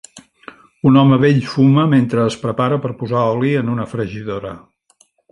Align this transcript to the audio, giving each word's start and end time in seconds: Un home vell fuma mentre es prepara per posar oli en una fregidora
Un 0.91 0.95
home 1.01 1.17
vell 1.23 1.41
fuma 1.49 1.83
mentre 1.91 2.23
es 2.29 2.37
prepara 2.45 2.79
per 2.85 2.93
posar 3.01 3.25
oli 3.35 3.51
en 3.59 3.69
una 3.75 3.85
fregidora 3.93 4.55